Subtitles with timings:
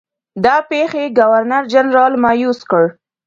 [0.43, 2.83] دا پیښې ګورنرجنرال مأیوس کړ.